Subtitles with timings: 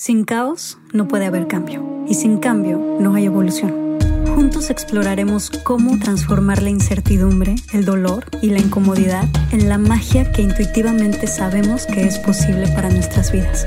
[0.00, 3.98] Sin caos no puede haber cambio y sin cambio no hay evolución.
[4.34, 10.40] Juntos exploraremos cómo transformar la incertidumbre, el dolor y la incomodidad en la magia que
[10.40, 13.66] intuitivamente sabemos que es posible para nuestras vidas.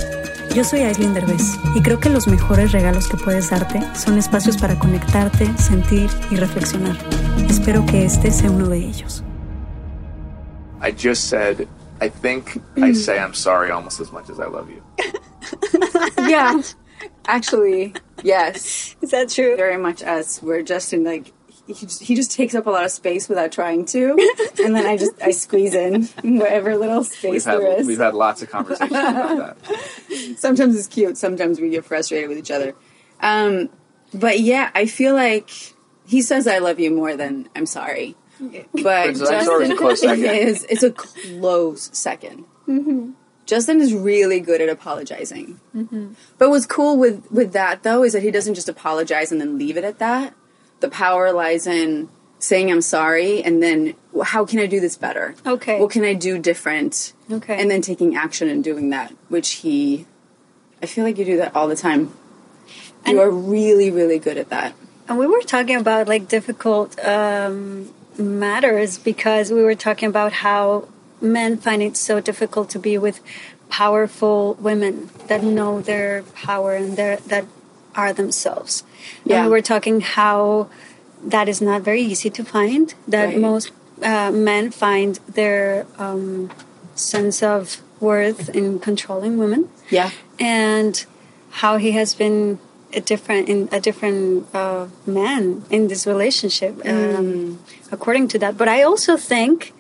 [0.56, 4.58] Yo soy Aislinn Derbez y creo que los mejores regalos que puedes darte son espacios
[4.58, 6.98] para conectarte, sentir y reflexionar.
[7.48, 9.24] Espero que este sea uno de ellos.
[10.82, 11.68] I just said,
[12.02, 14.82] I think I say I'm sorry almost as much as I love you.
[16.20, 16.62] yeah,
[17.26, 17.94] actually,
[18.24, 18.96] yes.
[19.02, 19.56] Is that true?
[19.56, 20.42] Very much us.
[20.42, 21.32] We're just in like
[21.68, 24.12] he just, he just takes up a lot of space without trying to,
[24.64, 26.04] and then I just I squeeze in
[26.38, 27.88] whatever little We've space had, there is.
[27.88, 30.36] we've had lots of conversations about that.
[30.38, 31.18] sometimes it's cute.
[31.18, 32.76] Sometimes we get frustrated with each other.
[33.22, 33.70] Um,
[34.14, 35.50] but yeah, I feel like
[36.06, 38.16] he says I love you more than I'm sorry.
[38.40, 39.66] But It's- I'm sorry,
[40.70, 42.44] it's a close second.
[42.68, 42.84] is
[43.56, 45.60] it's a close 2nd Justin is really good at apologizing.
[46.38, 49.58] But what's cool with with that though is that he doesn't just apologize and then
[49.58, 50.34] leave it at that.
[50.80, 52.10] The power lies in
[52.40, 55.36] saying I'm sorry and then "Well, how can I do this better?
[55.46, 55.80] Okay.
[55.80, 57.14] What can I do different?
[57.32, 57.62] Okay.
[57.62, 60.06] And then taking action and doing that, which he
[60.82, 62.14] I feel like you do that all the time.
[63.06, 64.74] And- you are really, really good at that.
[65.08, 70.88] And we were talking about like difficult um, matters because we were talking about how
[71.24, 73.20] men find it so difficult to be with
[73.70, 77.46] powerful women that know their power and their, that
[77.96, 78.84] are themselves.
[79.26, 79.38] Yeah.
[79.38, 80.70] And we were talking how
[81.24, 82.94] that is not very easy to find.
[83.08, 83.40] That Right.
[83.40, 83.72] most
[84.04, 86.52] uh, men find their um,
[86.96, 90.10] sense of worth in controlling women Yeah.
[90.40, 91.06] and
[91.62, 92.60] how he has been
[92.94, 97.60] a different in a different uh, man in this relationship um,
[97.92, 99.74] according to that but i also think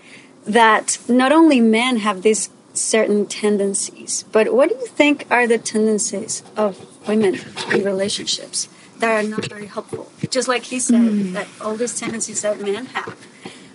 [0.45, 5.57] that not only men have these certain tendencies but what do you think are the
[5.57, 7.39] tendencies of women
[7.71, 8.67] in relationships
[8.97, 11.33] that are not very helpful just like he said mm-hmm.
[11.33, 13.13] that all these tendencies that men have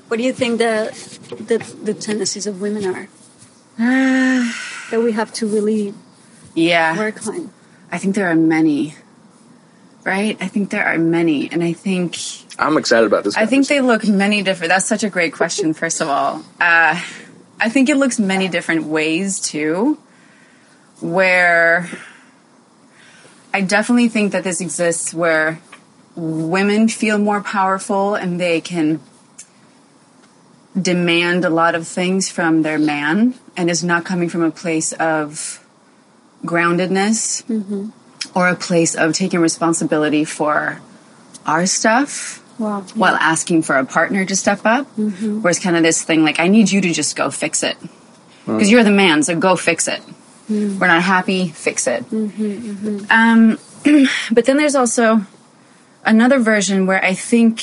[0.09, 0.91] what do you think the
[1.31, 3.09] the, the tendencies of women are
[3.79, 4.53] uh,
[4.91, 5.95] that we have to really
[6.55, 6.99] Yeah.
[6.99, 7.51] work on
[7.91, 8.95] I think there are many.
[10.05, 10.37] Right?
[10.41, 11.51] I think there are many.
[11.51, 12.17] And I think
[12.59, 13.37] I'm excited about this.
[13.37, 14.71] I think they look many different.
[14.71, 16.43] That's such a great question, first of all.
[16.61, 17.01] Uh,
[17.61, 19.99] I think it looks many different ways too,
[21.01, 21.89] where
[23.53, 25.61] I definitely think that this exists where
[26.15, 29.01] women feel more powerful and they can
[30.81, 34.93] demand a lot of things from their man and is not coming from a place
[34.95, 35.65] of
[36.45, 37.43] groundedness
[38.35, 40.81] or a place of taking responsibility for
[41.47, 44.87] our stuff wow while asking for a partner to step up.
[44.97, 45.43] Mm-hmm.
[45.43, 47.77] Whereas kind of this thing like, I need you to just go fix it.
[48.45, 50.01] Because you're the man, so go fix it.
[50.49, 50.79] Mm.
[50.79, 52.05] We're not happy, fix it.
[52.05, 53.05] Mm-hmm, mm-hmm.
[53.11, 55.27] Um, but then there's also
[56.05, 57.63] another version where I think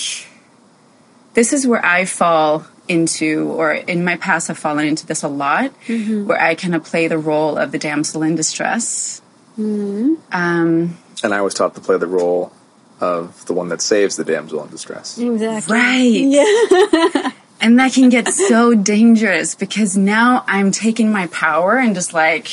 [1.33, 5.27] this is where I fall into, or in my past, I've fallen into this a
[5.27, 9.21] lot, where I kind of play the role of the damsel in distress.
[9.57, 12.51] Um, and I was taught to play the role
[12.99, 15.17] of the one that saves the damsel in distress.
[15.17, 16.03] exactly Right.
[16.07, 17.31] Yeah.
[17.61, 22.47] and that can get so dangerous because now I'm taking my power and just like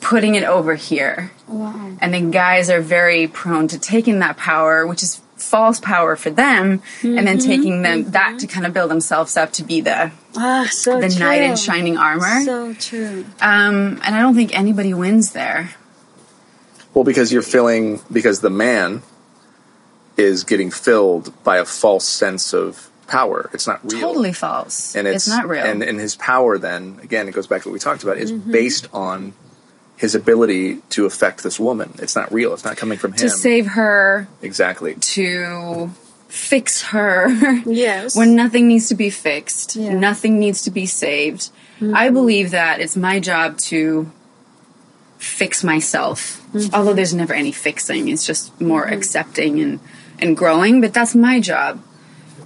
[0.00, 1.30] putting it over here.
[1.46, 1.92] Wow.
[2.00, 6.30] And then guys are very prone to taking that power, which is false power for
[6.30, 10.10] them, and then taking them that to kind of build themselves up to be the
[10.36, 11.18] Ah, so the true.
[11.18, 12.42] knight in shining armor.
[12.44, 13.24] So true.
[13.40, 15.70] um, and I don't think anybody wins there.
[16.94, 19.02] Well, because you're filling, because the man
[20.16, 23.50] is getting filled by a false sense of power.
[23.52, 24.00] It's not real.
[24.00, 24.94] Totally false.
[24.94, 25.64] And it's, not real.
[25.64, 28.30] And, and his power, then, again, it goes back to what we talked about, is
[28.32, 28.52] Mm-hmm.
[28.52, 29.32] based on
[29.96, 31.94] his ability to affect this woman.
[31.98, 32.52] It's not real.
[32.54, 33.18] It's not coming from him.
[33.18, 34.94] to save her, exactly.
[34.96, 35.90] to
[36.28, 37.28] fix her.
[37.66, 38.16] Yes.
[38.20, 39.92] when nothing needs to be fixed, Yeah.
[39.94, 41.50] nothing needs to be saved.
[41.94, 44.10] I believe that it's my job to
[45.22, 46.40] fix myself.
[46.74, 48.94] Although there's never any fixing, it's just more mm-hmm.
[48.94, 49.80] accepting and,
[50.18, 51.82] and growing, but that's my job.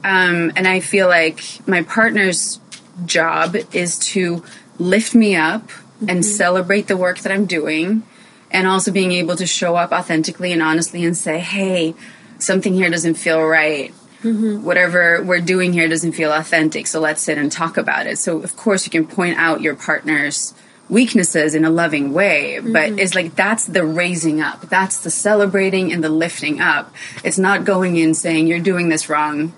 [0.04, 2.60] Um, and I feel like my partner's
[3.06, 4.44] job is to
[4.78, 5.70] lift me up
[6.00, 6.22] and mm-hmm.
[6.22, 8.02] celebrate the work that I'm doing
[8.50, 11.94] and also being able to show up authentically and honestly and say, "Hey,
[12.38, 14.64] something here doesn't feel right." Mm-hmm.
[14.64, 18.18] Whatever we're doing here doesn't feel authentic, so let's sit and talk about it.
[18.18, 20.54] So, of course, you can point out your partner's
[20.88, 22.98] weaknesses in a loving way, but mm-hmm.
[22.98, 26.92] it's like that's the raising up, that's the celebrating and the lifting up.
[27.24, 29.52] It's not going in saying, You're doing this wrong,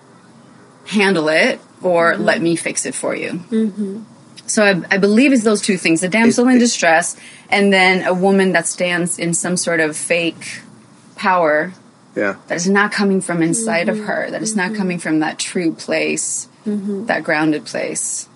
[0.87, 2.25] handle it, or mm-hmm.
[2.25, 3.33] let me fix it for you.
[3.33, 4.03] Mm-hmm.
[4.47, 7.17] So I, I believe it's those two things: the damsel in It- it- distress,
[7.51, 10.63] and then a woman that stands in some sort of fake
[11.17, 11.75] power
[12.17, 12.37] Yeah.
[12.47, 15.73] that is not coming from inside of her, that is not coming from that true
[15.73, 18.29] place, that grounded place.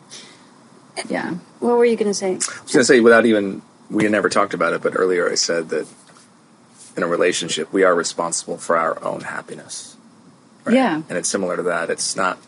[1.08, 1.34] Yeah.
[1.60, 2.32] What were you going to say?
[2.32, 5.28] I was going to say, without even, we had never talked about it, but earlier
[5.30, 5.86] I said that
[6.96, 9.96] in a relationship, we are responsible for our own happiness.
[10.70, 11.02] Yeah.
[11.08, 11.90] And it's similar to that.
[11.90, 12.38] It's not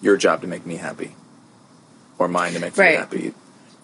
[0.00, 1.14] your job to make me happy
[2.18, 2.92] or mine to make Right.
[2.92, 3.34] you happy.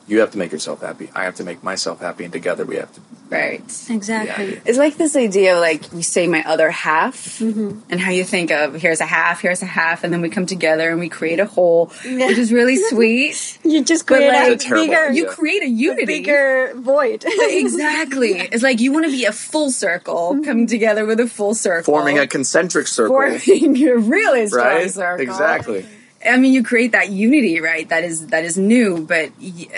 [0.06, 1.10] You have to make yourself happy.
[1.14, 3.00] I have to make myself happy, and together we have to.
[3.30, 3.62] Right.
[3.88, 4.52] Exactly.
[4.54, 4.60] Yeah.
[4.66, 7.80] It's like this idea of like we say my other half mm-hmm.
[7.88, 10.46] and how you think of here's a half, here's a half, and then we come
[10.46, 13.58] together and we create a whole, which is really sweet.
[13.64, 15.22] You just create like, a It's a terrible bigger, idea.
[15.22, 16.04] You create a unity.
[16.04, 17.24] bigger void.
[17.26, 18.34] exactly.
[18.54, 20.44] It's like you want to be a full circle mm-hmm.
[20.44, 21.94] coming together with a full circle.
[21.94, 23.14] Forming a concentric circle.
[23.14, 24.90] forming a really strong right?
[24.90, 25.22] circle.
[25.22, 25.86] Exactly.
[26.24, 27.88] I mean, you create that unity, right?
[27.88, 29.32] That is that is new, but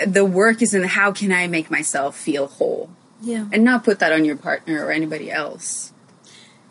[0.05, 2.89] the work is in how can I make myself feel whole,
[3.21, 3.47] yeah.
[3.51, 5.91] and not put that on your partner or anybody else.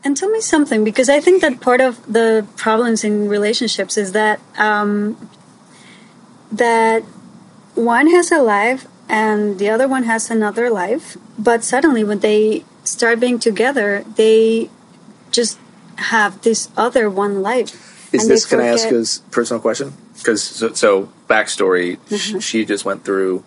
[0.05, 4.13] And tell me something, because I think that part of the problems in relationships is
[4.13, 5.31] that um,
[6.53, 7.03] that
[7.75, 12.65] one has a life and the other one has another life, but suddenly when they
[12.85, 14.71] start being together, they
[15.33, 15.59] just
[15.97, 17.96] have this other one life.
[18.17, 19.93] Is And this, can I ask forget- a personal question?
[20.19, 22.39] Because, so, so backstory, Mm-hmm.
[22.41, 23.45] she just went through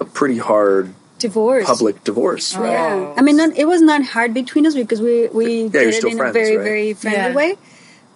[0.00, 1.64] a pretty hard divorce?
[1.66, 2.70] public divorce, right?
[2.72, 5.94] Yeah, I mean, not, it was not hard between us because we we you're did
[5.94, 6.64] it in friends, a very right?
[6.64, 7.34] very friendly Yeah.
[7.34, 7.50] way,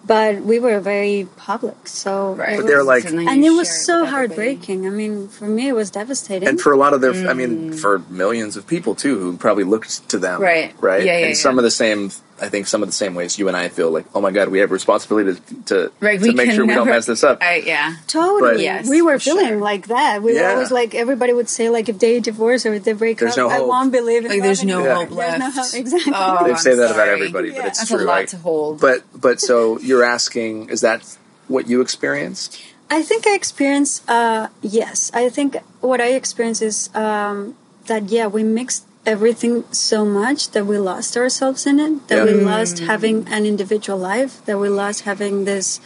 [0.05, 1.87] but we were very public.
[1.87, 2.57] So Right.
[2.57, 4.85] But they're like- and it was so heartbreaking.
[4.85, 6.47] I mean, for me, it was devastating.
[6.47, 7.37] And for a lot of their, I Mm.
[7.37, 10.73] mean, for millions of people too, who probably looked to them, Right.
[10.79, 11.03] Right.
[11.03, 12.11] Yeah, yeah, and some of the same,
[12.41, 14.49] I think, some of the same ways you and I feel like, oh my god,
[14.49, 16.19] we have a responsibility to to, Right.
[16.21, 17.41] to make can sure we don't mess this up.
[17.41, 17.95] I, yeah.
[18.07, 19.57] totally, But- Yes, we were feeling sure.
[19.57, 20.21] like that.
[20.23, 20.53] We were Yeah.
[20.53, 23.37] always like everybody would say like if they divorce or if they break There's up,
[23.37, 24.95] no I won't believe in Like, there's no anymore.
[25.05, 25.57] hope There's no left.
[25.57, 25.73] hope.
[25.81, 26.13] Exactly.
[26.15, 27.11] Oh, they I'm say that about sorry.
[27.11, 27.67] everybody, but Yeah.
[27.67, 28.03] it's That's true.
[28.03, 28.27] a lot right?
[28.29, 28.79] to hold.
[28.79, 31.01] But but so you're asking, is that
[31.47, 32.59] what you experienced?
[32.91, 35.11] I think I experienced, uh, yes.
[35.13, 38.83] I think what I experienced is um, that, yeah, we mixed
[39.13, 43.97] everything so much that we lost ourselves in it, that we lost having an individual
[43.97, 45.81] life, that we lost having this,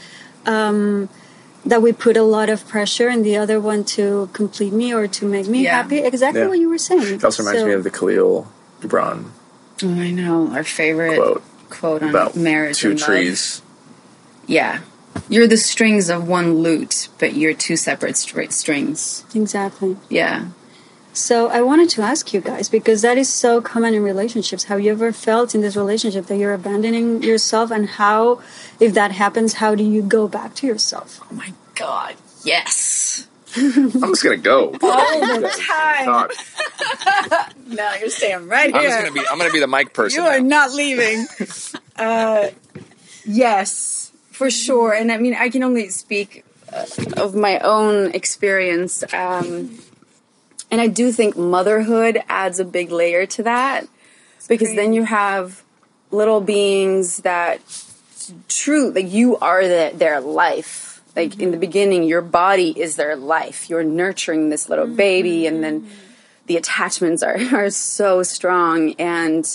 [0.46, 1.10] um,
[1.66, 5.08] that we put a lot of pressure in the other one to complete me or
[5.08, 5.78] to make me Yeah.
[5.82, 6.00] happy.
[6.00, 6.48] Exactly Yeah.
[6.52, 7.16] what you were saying.
[7.16, 8.48] It also reminds So- me of the Khalil
[8.82, 9.20] Gibran
[9.84, 12.80] Oh, I know our favorite quote quote on about marriage.
[12.80, 13.08] two and love.
[13.10, 13.62] trees.
[14.48, 14.80] Yeah.
[15.30, 19.24] You're the strings of one lute, but you're two separate str- strings.
[19.34, 19.96] Exactly.
[20.10, 20.46] Yeah.
[21.14, 24.64] So I wanted to ask you guys because that is so common in relationships.
[24.66, 28.42] Have you ever felt in this relationship that you're abandoning yourself, and how,
[28.80, 31.20] if that happens, how do you go back to yourself?
[31.30, 32.16] Oh my God.
[32.44, 33.28] Yes.
[33.56, 34.70] I'm just gonna go.
[34.82, 36.30] All the time.
[37.68, 38.90] No, you're staying right I'm here.
[38.90, 39.28] just gonna be.
[39.28, 40.24] I'm gonna be the mic person.
[40.24, 40.66] You are now.
[40.66, 41.28] not leaving.
[41.98, 42.48] uh,
[43.26, 44.94] yes, for sure.
[44.94, 46.86] And I mean, I can only speak uh,
[47.18, 49.04] of my own experience.
[49.14, 49.78] Um,
[50.74, 53.88] and I do think motherhood adds a big layer to that
[54.48, 55.62] because then you have
[56.10, 57.62] little beings that
[58.48, 61.04] true, like you are the, their life.
[61.16, 63.70] Like in the beginning, your body is their life.
[63.70, 65.88] You're nurturing this little baby, and then
[66.48, 68.94] the attachments are, are so strong.
[68.94, 69.46] And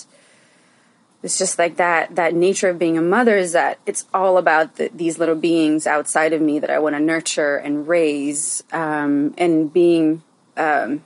[1.25, 4.77] it's just like that that nature of being a mother is that it's all about
[4.77, 8.63] the, these little beings outside of me that I want to nurture and raise.
[8.71, 10.23] Um, and being,
[10.57, 11.03] um,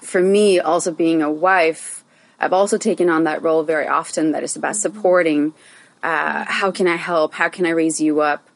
[0.00, 2.04] for me, also being a wife,
[2.38, 5.54] I've also taken on that role very often that is about supporting.
[6.02, 7.34] Uh, how can I help?
[7.34, 8.48] How can I raise you up?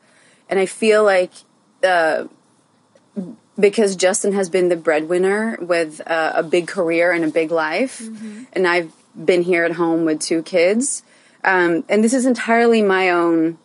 [0.49, 1.33] And I feel like
[1.85, 2.25] uh,
[3.59, 8.01] because Justin has been the breadwinner with uh, a big career and a big life,
[8.53, 11.03] and I've been here at home with two kids,
[11.45, 13.59] um, and this is entirely my own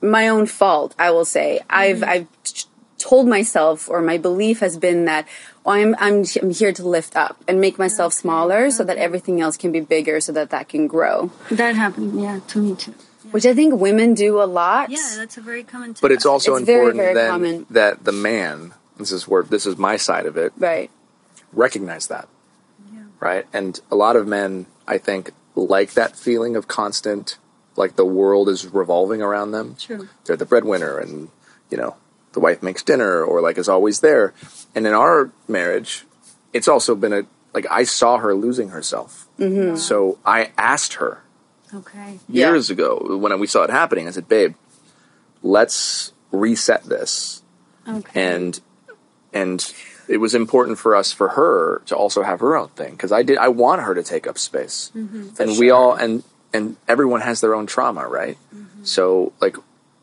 [0.00, 0.94] my own fault.
[0.98, 2.66] I will say I've I've t-
[3.10, 5.24] told myself, or my belief has been that
[5.66, 9.36] oh, I'm I'm I'm here to lift up and make myself smaller so that everything
[9.44, 11.30] else can be bigger, so that that can grow.
[11.62, 12.94] That happened, yeah, to me too.
[13.34, 14.90] Which I think women do a lot.
[14.90, 15.96] Yeah, that's a very common.
[16.00, 17.66] But it's also It's important very then common.
[17.70, 18.74] that the man.
[18.96, 20.52] This is where this is my side of it.
[20.56, 20.90] right.
[21.52, 22.26] Recognize that.
[23.20, 23.44] right?
[23.52, 27.38] And a lot of men, I think, like that feeling of constant,
[27.76, 29.76] like the world is revolving around them.
[29.78, 30.08] True.
[30.24, 31.28] They're the breadwinner, and
[31.70, 31.96] you know,
[32.34, 34.34] the wife makes dinner or like is always there.
[34.74, 36.04] And in our marriage,
[36.52, 37.22] it's also been a
[37.54, 39.76] like I saw her losing herself, Mm-hmm.
[39.76, 41.22] so I asked her
[41.72, 42.18] Okay.
[42.28, 42.50] Yeah.
[42.50, 44.06] years ago when we saw it happening.
[44.06, 44.54] I said, "Babe,
[45.42, 47.42] let's reset this."
[47.88, 48.22] Okay.
[48.34, 48.60] and
[49.32, 49.74] and
[50.08, 53.22] it was important for us for her to also have her own thing because I
[53.22, 56.22] did I want her to take up space, and we all and
[56.52, 58.38] and everyone has their own trauma, right?
[58.84, 59.56] So like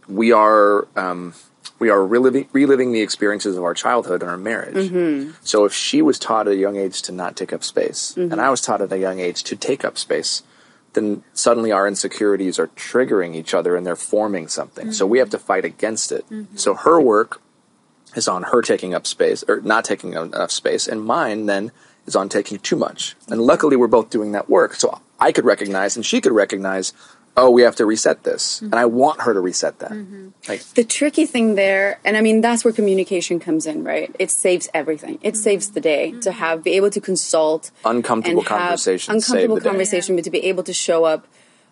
[0.07, 1.33] we are um,
[1.81, 4.91] we are reliving reliving the experiences of our childhood and our marriage.
[4.91, 5.31] Mm-hmm.
[5.43, 8.31] So if she was taught at a young age to not take up space, mm-hmm.
[8.31, 10.43] and I was taught at a young age to take up space.
[10.93, 14.91] Then suddenly our insecurities are triggering each other and they're forming something.
[14.91, 16.29] So we have to fight against it.
[16.29, 16.57] Mm-hmm.
[16.57, 17.41] So her work
[18.15, 21.71] is on her taking up space or not taking enough space, and mine then
[22.05, 23.15] is on taking too much.
[23.27, 26.93] And luckily, we're both doing that work, so I could recognize and she could recognize,
[27.37, 29.91] oh, we have to reset this, and I want her to reset that.
[29.91, 30.29] Mm-hmm.
[30.47, 34.13] Like, The tricky thing there, and I mean that's where communication comes in, right?
[34.19, 35.19] It saves everything.
[35.21, 35.35] It mm-hmm.
[35.35, 36.39] saves the day to mm-hmm.
[36.39, 39.69] have be able to consult Uncomfortable and have conversations save uncomfortable the day.
[39.69, 41.27] conversation, but to be able to show up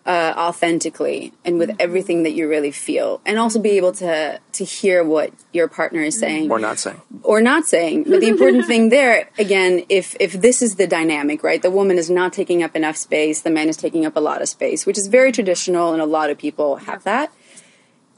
[0.06, 4.64] uh, authentically and with everything that you really feel, and also be able to to
[4.64, 7.00] hear what your partner is saying or not saying.
[7.22, 8.04] or not saying.
[8.04, 11.60] But the important thing there, again, if if this is the dynamic, right?
[11.60, 14.40] The woman is not taking up enough space, the man is taking up a lot
[14.40, 17.30] of space, which is very traditional, and a lot of people have that.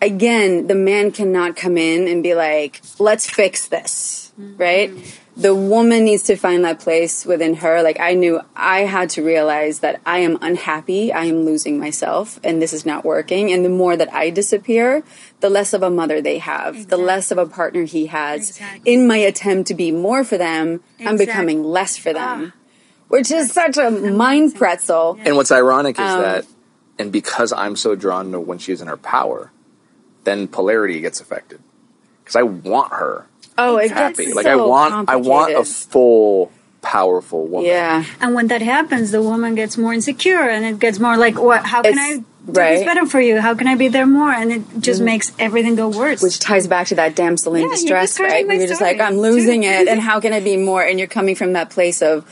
[0.00, 4.90] Again, the man cannot come in and be like, "Let's fix this," right?
[5.34, 7.82] The woman needs to find that place within her.
[7.82, 12.38] Like I knew I had to realize that I am unhappy, I am losing myself,
[12.44, 13.50] and this is not working.
[13.50, 15.02] And the more that I disappear,
[15.40, 18.50] the less of a mother they have, the less of a partner he has.
[18.50, 18.92] Exactly.
[18.92, 22.58] In my attempt to be more for them, I'm becoming less for them, Ah.
[23.08, 25.18] which is such a mind pretzel.
[25.24, 26.44] And what's ironic is Um, that,
[26.98, 29.50] and because I'm so drawn to when she's in her power,
[30.24, 31.60] then polarity gets affected.
[32.22, 33.26] Because I want her
[33.58, 34.24] Oh, it happy.
[34.24, 37.66] gets Like so I want, I want a full, powerful woman.
[37.68, 38.04] yeah.
[38.20, 41.64] And when that happens, the woman gets more insecure, and it gets more like, "What?
[41.64, 42.24] How can It's- I do
[42.60, 42.76] right.
[42.78, 43.40] this better for you?
[43.40, 45.04] How can I be there more?" And it just mm.
[45.04, 46.22] makes everything go worse.
[46.22, 48.46] Which ties back to that damsel in Yeah, you're distress, right?
[48.46, 50.82] my you're just like, I'm losing it, and how can I be more?
[50.82, 52.24] And you're coming from that place of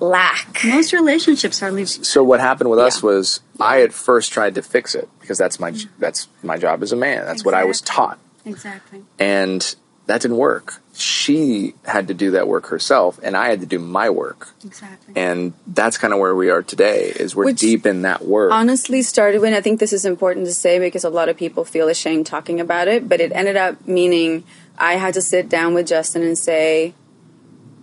[0.00, 0.64] lack.
[0.64, 2.04] most relationships are leaving.
[2.04, 3.06] So what happened with us Yeah.
[3.10, 6.92] was I at first tried to fix it because that's my that's my job as
[6.92, 7.26] a man.
[7.26, 9.02] That's what I was taught, Exactly.
[9.18, 9.74] and
[10.08, 10.80] that didn't work.
[10.94, 14.48] She had to do that work herself, and I had to do my work.
[14.64, 15.14] Exactly.
[15.14, 17.12] And that's kind of where we are today.
[17.14, 18.50] Is we're Which deep in that work.
[18.50, 21.64] honestly started when I think this is important to say because a lot of people
[21.64, 24.44] feel ashamed talking about it, but it ended up meaning
[24.78, 26.94] I had to sit down with Justin and say,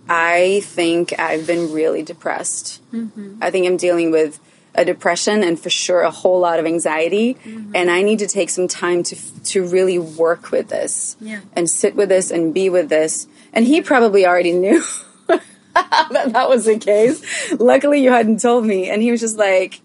[0.08, 2.82] I think I've been really depressed.
[2.92, 3.38] Mm-hmm.
[3.40, 4.40] I think I'm dealing with
[4.76, 7.72] a depression and for sure a whole lot of anxiety mm-hmm.
[7.74, 11.40] and I need to take some time to to really work with this Yeah.
[11.54, 13.26] and sit with this and be with this.
[13.52, 14.82] And he probably already knew
[15.28, 17.22] that that was the case.
[17.58, 18.90] Luckily, you hadn't told me.
[18.90, 19.80] And he was just like,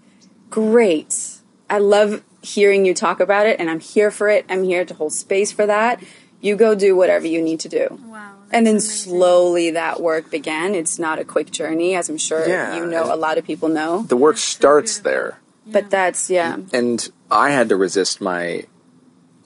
[0.50, 1.38] great.
[1.70, 4.46] I love hearing you talk about it, and I'm here for it.
[4.50, 6.04] I'm here to hold space for that.
[6.42, 8.00] You go do whatever you need to do.
[8.08, 8.36] Wow.
[8.54, 10.76] And then slowly that work began.
[10.76, 12.76] It's not a quick journey, as I'm sure Yeah.
[12.78, 14.04] you know, a lot of people know.
[14.04, 15.40] the work starts there.
[15.66, 16.58] But that's, yeah.
[16.74, 18.66] and I had to resist my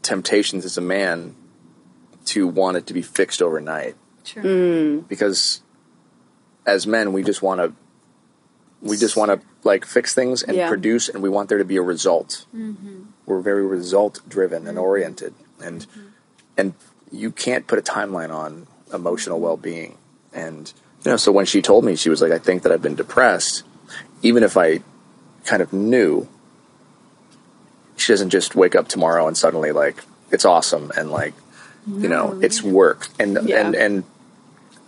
[0.01, 1.35] temptations as a man
[2.25, 4.43] to want it to be fixed overnight Sure.
[4.43, 5.07] Mm.
[5.07, 5.61] because
[6.65, 7.73] as men we just want to
[8.81, 10.67] we just want to like fix things and Yeah.
[10.67, 13.03] produce and we want there to be a result Mm-hmm.
[13.25, 15.85] we're very result driven and oriented and
[16.57, 16.73] and
[17.11, 19.97] you can't put a timeline on emotional well-being.
[20.33, 20.71] And
[21.03, 22.95] you know so when she told me she was like i think that i've been
[22.95, 23.63] depressed.
[24.21, 24.81] Even if i
[25.45, 26.27] kind of knew
[27.97, 31.33] she doesn't just wake up tomorrow and suddenly like it's awesome and like
[31.87, 33.07] you know it's work.
[33.19, 33.61] And Yeah.
[33.61, 34.03] and and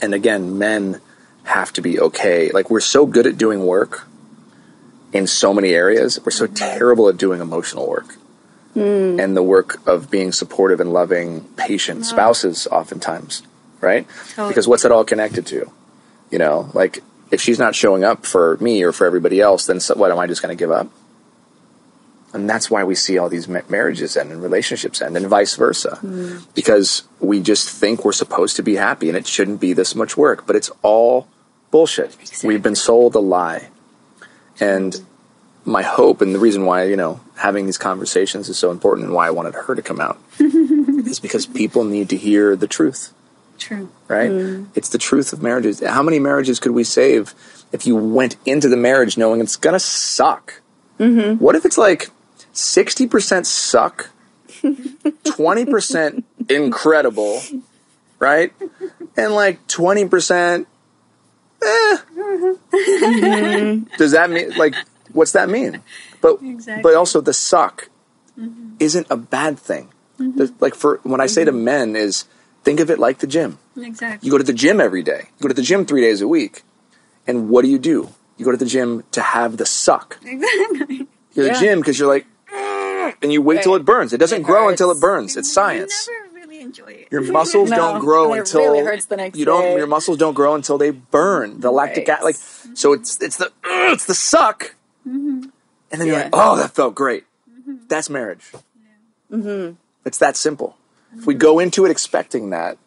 [0.01, 0.99] and again men
[1.43, 2.51] have to be okay.
[2.51, 4.07] Like we're so good at doing work
[5.13, 6.19] in so many areas.
[6.25, 8.15] We're so terrible at doing emotional work.
[8.73, 9.17] Hmm.
[9.19, 13.43] And the work of being supportive and loving patient spouses oftentimes
[13.81, 14.07] right?
[14.29, 14.49] Totally.
[14.49, 15.71] because what's it all connected to?
[16.31, 19.79] You know like if she's not showing up for me or for everybody else then
[19.79, 20.87] so, what am i just going to give up?
[22.33, 25.55] And that's why we see all these ma- marriages end and relationships end and vice
[25.55, 25.97] versa.
[26.01, 26.39] Mm-hmm.
[26.53, 30.17] Because we just think we're supposed to be happy and it shouldn't be this much
[30.17, 31.27] work but it's all
[31.71, 32.15] bullshit.
[32.43, 33.69] We've been sold a lie.
[34.59, 34.99] And
[35.67, 39.13] my hope and the reason why you know having these conversations is so important and
[39.13, 43.13] why i wanted her to come out is because people need to hear the truth
[43.57, 43.89] True.
[44.07, 44.29] right?
[44.29, 44.65] Hmm.
[44.75, 45.79] It's the truth of marriages.
[45.81, 47.33] How many marriages could we save
[47.71, 50.61] if you went into the marriage knowing it's gonna suck?
[50.99, 51.43] Mm-hmm.
[51.43, 52.09] What if it's like
[52.53, 54.09] sixty percent suck,
[55.23, 57.41] twenty percent incredible,
[58.19, 58.53] right,
[59.15, 60.67] and like twenty percent?
[61.61, 61.97] Eh.
[62.77, 63.83] Mm-hmm.
[63.97, 64.75] Does that mean like
[65.13, 65.81] what's that mean?
[66.21, 66.83] But Exactly.
[66.83, 67.89] but also the suck
[68.39, 68.75] mm-hmm.
[68.79, 69.89] isn't a bad thing.
[70.17, 72.25] The- Like for when I say to men is
[72.67, 73.59] think of it like the gym.
[73.77, 74.25] Exactly.
[74.27, 75.21] You go to the gym every day.
[75.37, 76.63] You go to the gym three days a week.
[77.25, 78.09] And what do you do?
[78.37, 80.17] You go to the gym to have the suck.
[80.25, 80.97] exactly.
[80.97, 82.25] You go to the gym because you're like,
[83.21, 84.11] and you wait till it burns.
[84.11, 85.37] It doesn't It grow until it burns.
[85.37, 86.07] It's science.
[86.07, 87.07] You never really enjoy it.
[87.09, 89.61] Your muscles No, don't grow it until really hurts the next you don't.
[89.61, 89.77] day.
[89.77, 91.61] Your muscles don't grow until they burn.
[91.61, 92.15] The lactic Right.
[92.15, 92.35] acid, like
[92.75, 92.93] so.
[92.93, 94.75] It's it's the ugh, it's the suck,
[95.07, 95.49] mm-hmm.
[95.91, 97.23] and then you're like, oh, that felt great.
[97.49, 97.87] Mm-hmm.
[97.87, 98.51] That's marriage.
[99.31, 99.75] Mm-hmm.
[100.05, 100.76] It's that simple.
[101.15, 102.77] If we go into it expecting that,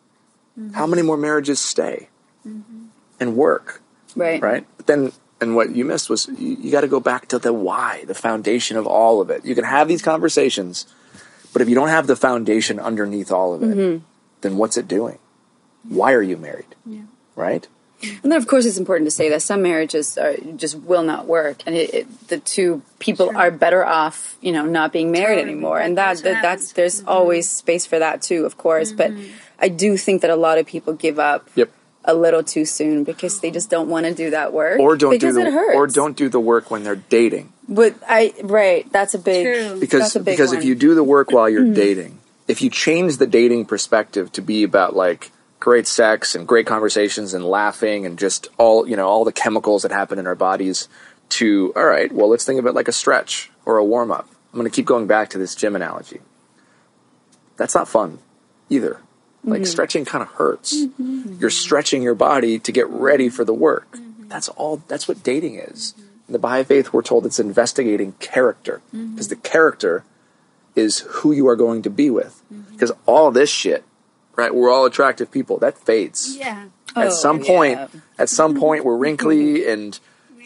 [0.58, 0.74] mm-hmm.
[0.74, 2.08] how many more marriages stay
[2.46, 2.86] mm-hmm.
[3.18, 3.82] and work?
[4.16, 4.42] Right.
[4.42, 4.66] right?
[4.76, 7.52] But then, and what you missed was you, you got to go back to the
[7.52, 9.44] why, the foundation of all of it.
[9.44, 10.86] You can have these conversations,
[11.52, 14.04] but if you don't have the foundation underneath all of it, mm-hmm.
[14.42, 15.18] then what's it doing?
[15.88, 16.74] Why are you married?
[16.84, 17.02] Yeah.
[17.36, 17.66] Right?
[18.02, 21.26] And then, of course, it's important to say that some marriages are, just will not
[21.26, 23.36] work, and it, it, the two people Sure.
[23.36, 25.52] are better off, you know, not being married Totally.
[25.52, 25.80] anymore.
[25.80, 26.72] And that, That's that that's happens.
[26.72, 27.08] there's mm-hmm.
[27.08, 28.92] always space for that too, of course.
[28.92, 29.32] But mm-hmm.
[29.58, 31.70] I do think that a lot of people give up Yep.
[32.06, 35.10] a little too soon because they just don't want to do that work, Or don't
[35.10, 35.76] because do the it hurts.
[35.76, 37.52] or don't do the work when they're dating.
[37.68, 39.78] But I right, that's a big True.
[39.78, 40.58] because a big because one.
[40.58, 41.74] if you do the work while you're mm-hmm.
[41.74, 45.30] dating, if you change the dating perspective to be about like
[45.60, 49.82] great sex and great conversations and laughing and just all you know all the chemicals
[49.82, 50.88] that happen in our bodies
[51.28, 54.28] to all right, well let's think of it like a stretch or a warm up.
[54.52, 56.20] I'm going to keep going back to this gym analogy.
[57.56, 58.18] That's not fun
[58.68, 59.00] either.
[59.44, 59.64] Like mm-hmm.
[59.66, 60.76] stretching kind of hurts.
[60.76, 61.36] Mm-hmm.
[61.38, 63.92] You're stretching your body to get ready for the work.
[63.92, 64.28] Mm-hmm.
[64.28, 64.82] That's all.
[64.88, 65.94] That's what dating is.
[66.26, 70.04] In the Baha'i faith, we're told it's investigating character because the character
[70.76, 72.42] is who you are going to be with.
[72.72, 73.84] Because all this shit,
[74.40, 74.54] right?
[74.54, 75.58] We're all attractive people.
[75.58, 76.36] That fades.
[76.36, 76.66] Yeah.
[76.96, 77.88] At Oh, some point, yeah.
[78.18, 79.98] at some point, we're wrinkly and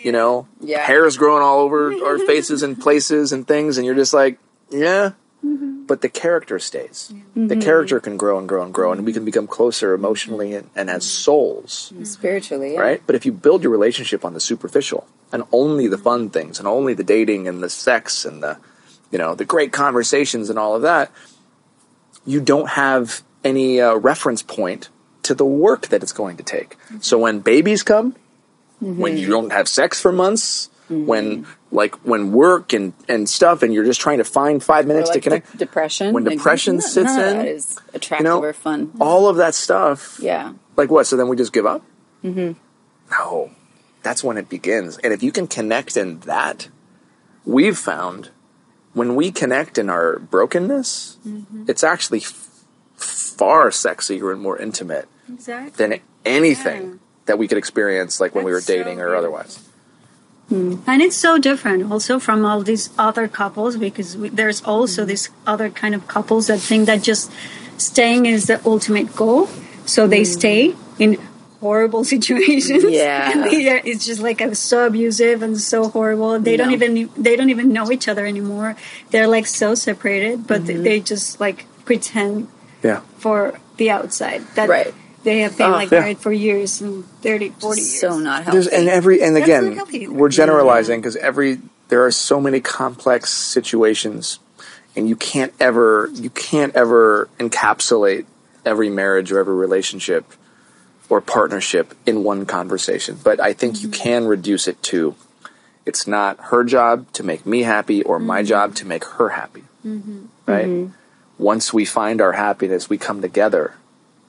[0.05, 0.81] you know, Yeah.
[0.81, 4.39] hair's growing all over our faces and places and things, and you're just like,
[4.71, 5.13] yeah.
[5.43, 5.85] Mm-hmm.
[5.85, 7.13] But the character stays.
[7.35, 7.61] The mm-hmm.
[7.61, 10.89] character can grow and grow and grow, and we can become closer emotionally and, and
[10.89, 11.23] as mm-hmm.
[11.25, 12.81] souls spiritually, yeah.
[12.81, 13.03] right?
[13.07, 16.67] But if you build your relationship on the superficial and only the fun things and
[16.67, 18.59] only the dating and the sex and the
[19.11, 21.11] you know the great conversations and all of that,
[22.25, 24.89] you don't have any uh, reference point
[25.23, 26.79] to the work that it's going to take.
[26.79, 27.01] Mm-hmm.
[27.01, 28.13] So when babies come,
[28.83, 28.99] mm-hmm.
[28.99, 31.07] when you don't have sex for months, mm-hmm.
[31.07, 35.09] when like when work and and stuff, and you're just trying to find five minutes
[35.09, 36.13] like to connect, de- depression.
[36.13, 38.93] When depression none- sits of in, that is attractive you know, or fun.
[39.01, 40.53] all of that stuff Yeah.
[40.77, 41.07] like what?
[41.07, 41.83] So then we just give up?
[42.23, 42.59] Mm-hmm.
[43.11, 43.51] No,
[44.03, 44.99] that's when it begins.
[44.99, 46.69] And if you can connect in that,
[47.45, 48.31] we've found
[48.95, 51.19] when we connect in our brokenness,
[51.67, 52.21] it's actually
[52.97, 55.71] far sexier and more intimate Exactly.
[55.77, 56.97] than anything Yeah.
[57.27, 59.19] that we could experience, like when we were That's so dating or beautiful.
[59.19, 59.59] otherwise.
[60.49, 60.77] Hmm.
[60.87, 65.09] And it's so different also from all these other couples because we, there's also Mm-hmm.
[65.09, 67.31] this other kind of couples that think that just
[67.79, 69.49] staying is the ultimate goal.
[69.87, 70.25] So they hmm.
[70.25, 71.19] stay in
[71.61, 72.85] horrible situations.
[72.85, 73.33] Yeah.
[73.33, 76.39] And are, it's just like so abusive and so horrible.
[76.39, 78.77] They don't even they don't even know each other anymore.
[79.11, 82.49] They're like so separated, but they, they just like pretend
[82.85, 83.01] Yeah.
[83.19, 84.95] for the outside that Right.
[85.25, 86.01] they have been Oh, like yeah.
[86.01, 88.01] married for years and 30, 40 years.
[88.01, 88.59] So not healthy.
[88.59, 90.13] There's and every and again not healthy either.
[90.13, 94.39] we're generalizing because every there are so many complex situations,
[94.95, 98.27] and you can't ever you can't ever encapsulate
[98.65, 100.33] every marriage or every relationship
[101.09, 103.19] or partnership in one conversation.
[103.23, 104.03] But I think you mm-hmm.
[104.03, 105.15] can reduce it to
[105.87, 108.49] it's not her job to make me happy or my mm-hmm.
[108.49, 109.65] job to make her happy.
[109.85, 110.27] Mm-hmm.
[110.47, 110.89] Right?
[111.39, 113.75] Once we find our happiness, we come together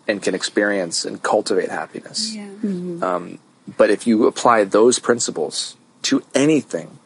[0.07, 2.35] and can experience and cultivate happiness.
[2.35, 2.47] Yeah.
[2.47, 3.03] Mm-hmm.
[3.03, 3.39] Um,
[3.77, 6.99] but if you apply those principles to anything,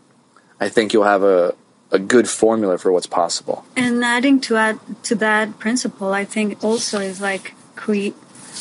[0.60, 1.56] I think you'll have a,
[1.92, 3.66] a good formula for what's possible.
[3.76, 8.16] And adding to add to that principle, I think also is like create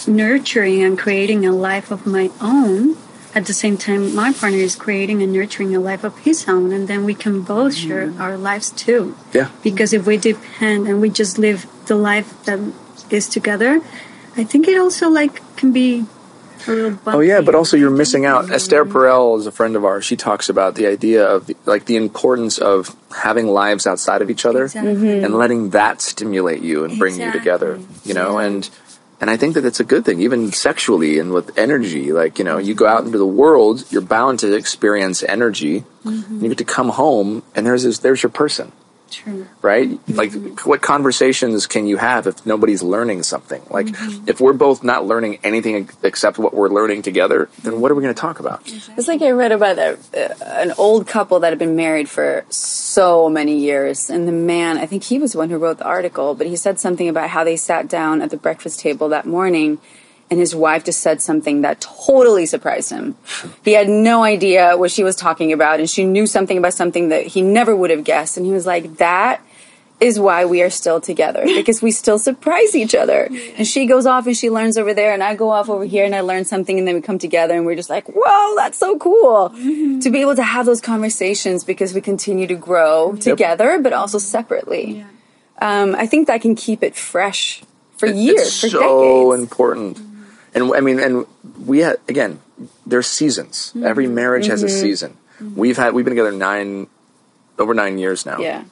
[0.06, 2.96] nurturing and creating a life of my own.
[3.38, 6.72] At the same time, my partner is creating and nurturing a life of his own,
[6.74, 9.14] and then we can both share our lives too.
[9.32, 9.48] Yeah.
[9.62, 12.58] Because if we depend and we just live the life that
[13.14, 13.78] is together,
[14.36, 16.04] I think it also like can be
[16.66, 16.98] a little.
[17.06, 18.46] Oh yeah, but also you're missing out.
[18.46, 18.54] Mm-hmm.
[18.58, 20.04] Esther Perel is a friend of ours.
[20.04, 24.30] She talks about the idea of the, like the importance of having lives outside of
[24.30, 25.22] each other Exactly.
[25.22, 27.78] and letting that stimulate you and bring you together.
[28.02, 28.46] You know, Yeah.
[28.46, 28.70] and
[29.20, 32.12] and I think that it's a good thing, even sexually and with energy.
[32.12, 35.84] Like, you know, you go out into the world, you're bound to experience energy.
[36.04, 36.42] Mm-hmm.
[36.42, 38.70] You get to come home, and there's this, there's your person,
[39.10, 39.46] True.
[39.62, 39.98] right?
[40.08, 40.32] Like,
[40.66, 43.62] what conversations can you have if nobody's learning something?
[43.70, 44.28] Like, Mm-hmm.
[44.28, 48.02] if we're both not learning anything except what we're learning together, then what are we
[48.02, 48.62] going to talk about?
[48.66, 52.44] It's like I read about a, uh, an old couple that had been married for
[52.50, 55.84] so many years, and the man, I think he was the one who wrote the
[55.86, 59.26] article, but he said something about how they sat down at the breakfast table that
[59.26, 59.78] morning,
[60.30, 63.16] and his wife just said something that totally surprised him.
[63.64, 67.08] He had no idea what she was talking about, and she knew something about something
[67.08, 69.40] that he never would have guessed, and he was like, That
[70.00, 73.28] is why we are still together because we still surprise each other.
[73.56, 76.04] And she goes off and she learns over there, and I go off over here
[76.04, 78.78] and I learn something, and then we come together and we're just like, whoa, that's
[78.78, 83.80] so cool to be able to have those conversations because we continue to grow together,
[83.80, 85.04] but also separately.
[85.60, 87.62] Um, I think that can keep it fresh
[87.96, 89.42] for years, it's for so decades.
[89.42, 90.00] important.
[90.58, 91.26] And I mean, and
[91.66, 92.40] we had again,
[92.84, 93.70] there's seasons.
[93.70, 93.86] Mm-hmm.
[93.86, 94.80] Every marriage has a mm-hmm.
[94.80, 95.16] season.
[95.40, 95.54] Mm-hmm.
[95.54, 96.88] We've had we've been together nine
[97.58, 98.38] over nine years now.
[98.38, 98.64] yeah.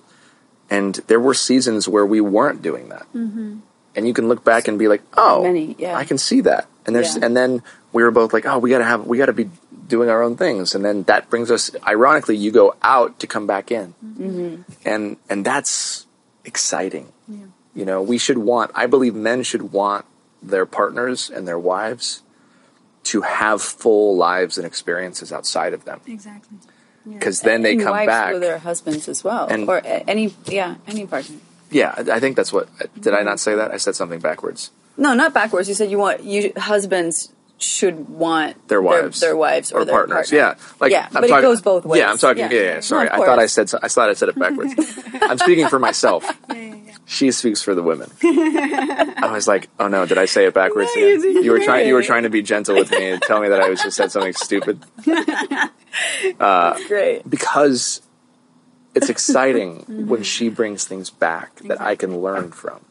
[0.70, 3.58] and there were seasons where we weren't doing that mm-hmm.
[3.94, 5.96] and you can look back and be like oh Many, yeah.
[5.96, 7.26] i can see that and there's Yeah.
[7.26, 9.50] and then we were both like oh we gotta have we gotta be
[9.86, 13.46] doing our own things and then that brings us ironically you go out to come
[13.46, 13.94] back in
[14.84, 16.06] and and that's
[16.44, 17.10] exciting
[17.74, 20.04] you know we should want i believe men should want
[20.46, 22.22] their partners and their wives
[23.04, 26.58] to have full lives and experiences outside of them Exactly.
[27.08, 30.76] because then they come wives back with their husbands as well, And- or any, yeah,
[30.88, 31.36] any partner.
[31.70, 32.68] Yeah, I I think that's what.
[33.00, 33.72] Did I not say that?
[33.72, 34.70] I said something backwards.
[34.96, 35.68] No, not backwards.
[35.68, 39.94] You said you want you husbands should want Their wives, their, wives, or, or their
[39.94, 40.30] partners.
[40.30, 40.38] partner.
[40.38, 41.98] Yeah, like Yeah, I'm but it goes both ways.
[42.00, 42.42] Yeah, I'm talking.
[42.44, 42.50] Yeah.
[42.52, 42.80] Yeah, yeah.
[42.80, 43.68] sorry, No, I thought I said.
[43.68, 44.74] so- I thought I said it backwards.
[45.22, 46.24] I'm speaking for myself.
[47.08, 48.10] She speaks for the women.
[48.24, 50.90] I was like, oh no, did I say it backwards?
[50.96, 51.44] No, you again?
[51.44, 51.86] you were trying.
[51.86, 53.96] You were trying to be gentle with me and tell me that I was just
[53.96, 54.82] said something stupid
[56.40, 57.28] uh, Great.
[57.28, 58.02] because
[58.96, 60.08] it's exciting mm-hmm.
[60.08, 62.84] when she brings things back that I can learn from,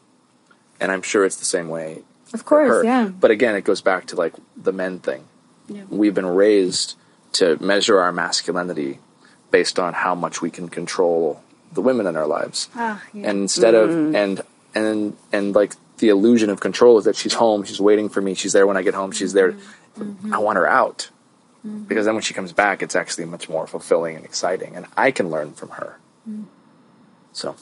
[0.80, 3.10] and I'm sure it's the same way Of course, yeah.
[3.10, 5.26] But again, it goes back to like the men thing.
[5.68, 5.84] Yeah.
[5.90, 6.96] We've been raised
[7.34, 9.00] to measure our masculinity
[9.52, 11.44] based on how much we can control
[11.76, 12.70] the women in our lives.
[12.76, 13.30] Ah, yeah.
[13.30, 14.08] And instead Mm-hmm.
[14.10, 14.42] of and
[14.74, 18.34] and and like the illusion of control is that she's home, she's waiting for me,
[18.34, 19.52] she's there when I get home, she's there.
[19.54, 20.34] Mm-hmm.
[20.34, 21.10] I want her out.
[21.88, 25.10] Because then when she comes back, it's actually much more fulfilling and exciting, and I
[25.10, 25.98] can learn from her.
[26.30, 26.46] Mm.
[27.34, 27.56] So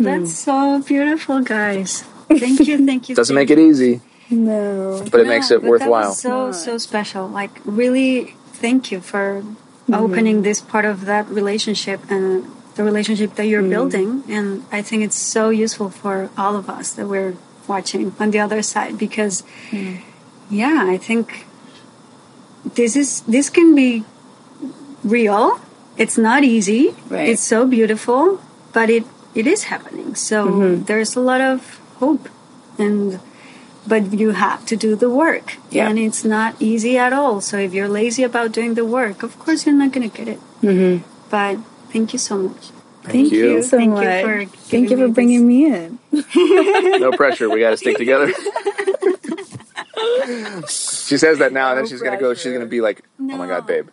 [0.00, 2.02] That's so beautiful, guys.
[2.28, 3.14] Thank you, thank you.
[3.14, 4.00] doesn't make it easy,
[4.30, 5.04] No.
[5.12, 6.10] but it makes it worthwhile.
[6.14, 7.28] That was so so special.
[7.28, 9.44] Like really, thank you for
[9.92, 13.70] opening this part of that relationship and the relationship that you're mm.
[13.70, 14.24] building.
[14.28, 18.40] And I think it's so useful for all of us that we're watching on the
[18.40, 20.00] other side because, mm.
[20.48, 21.46] yeah, I think
[22.74, 24.04] this is this can be
[25.02, 25.60] real.
[25.96, 26.94] It's not easy.
[27.08, 27.28] Right.
[27.28, 28.40] It's so beautiful,
[28.72, 29.04] but it
[29.34, 30.14] it is happening.
[30.14, 30.84] So mm-hmm.
[30.84, 32.28] there's a lot of hope
[32.78, 33.20] and
[33.86, 35.88] but you have to do the work Yeah.
[35.88, 39.38] and it's not easy at all so if you're lazy about doing the work of
[39.38, 41.04] course you're not going to get it mm-hmm.
[41.30, 41.58] but
[41.92, 42.70] thank you so much
[43.02, 43.62] Thank you.
[43.62, 44.04] so Thank much.
[44.04, 45.98] you for Thank you for me bringing me in.
[47.00, 47.48] no pressure.
[47.48, 48.28] We got to stick together.
[50.68, 52.34] she says that now, and then No she's gonna go.
[52.34, 53.88] She's gonna be like, "Oh my god, babe,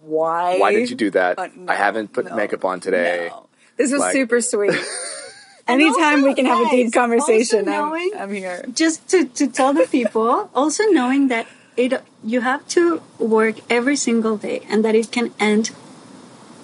[0.00, 0.58] Why?
[0.58, 1.38] why did you do that?
[1.38, 3.46] Uh, no, I haven't put no, makeup on today." No.
[3.76, 4.74] This was Like- super sweet.
[5.68, 8.64] Anytime we can have a deep conversation, also I'm, knowing- I'm here.
[8.74, 13.94] just to, to tell the people also knowing that it you have to work every
[13.94, 15.70] single day and that it can end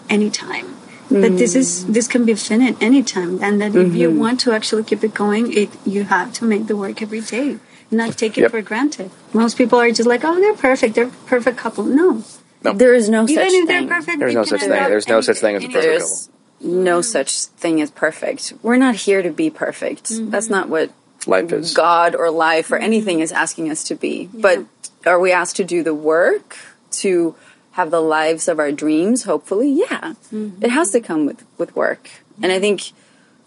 [0.09, 0.77] anytime
[1.11, 1.95] that this is mm.
[1.95, 4.19] this can be finished anytime and that if you mm-hmm.
[4.19, 7.59] want to actually keep it going it you have to make the work every day
[7.91, 8.51] not take it Yep.
[8.51, 12.25] for granted most people are just like oh they're perfect they're a perfect couple no
[12.63, 13.87] There is no even such if thing.
[13.87, 14.71] they're perfect There's no such thing.
[14.71, 16.29] There's no such thing as a perfect There's
[16.61, 17.05] no mm.
[17.05, 18.55] such thing as perfect.
[18.63, 20.05] We're not here to be perfect.
[20.05, 20.31] Mm-hmm.
[20.31, 20.91] That's not what
[21.27, 21.75] Life is.
[21.75, 22.85] God or life or mm-hmm.
[22.85, 24.31] anything is asking us to be.
[24.33, 24.65] But
[25.05, 26.57] are we asked to do the work
[27.03, 27.35] to
[27.77, 29.25] have the lives of our dreams?
[29.25, 30.15] Hopefully, yeah.
[30.61, 32.11] It has to come with with work,
[32.43, 32.93] and I think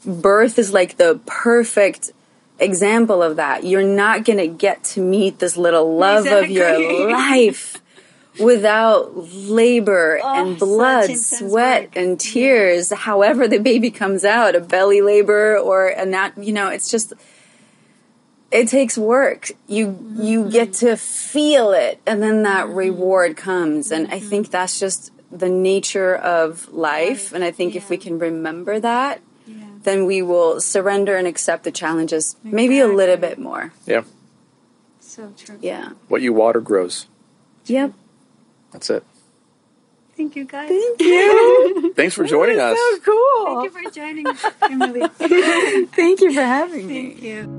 [0.05, 2.11] birth is like the perfect
[2.59, 3.63] example of that.
[3.63, 7.81] You're not gonna get to meet this little love of your life
[8.39, 11.95] without labor and blood, sweat, work.
[11.95, 12.93] and tears.
[12.93, 17.13] However, the baby comes out, a belly labor or a not, you know, it's just
[18.51, 19.51] it takes work.
[19.67, 20.49] You you mm-hmm.
[20.49, 22.75] get to feel it, and then that mm-hmm.
[22.75, 23.91] reward comes.
[23.91, 24.51] And I think mm-hmm.
[24.51, 27.33] that's just the nature of life.
[27.33, 29.21] And I think if we can remember that,
[29.83, 33.73] then we will surrender and accept the challenges maybe a little bit more.
[33.85, 34.03] Yeah.
[34.99, 35.57] So true.
[35.62, 35.91] Yeah.
[36.07, 37.07] What you water grows.
[37.65, 37.93] Yep.
[38.71, 39.03] That's it.
[40.15, 40.67] Thank you, guys.
[40.67, 41.93] Thank you.
[41.95, 42.77] Thanks for joining us.
[42.77, 43.45] so cool.
[43.45, 44.25] Thank you for joining,
[44.63, 45.07] Emily.
[45.95, 47.12] Thank you for having me.
[47.12, 47.59] Thank you.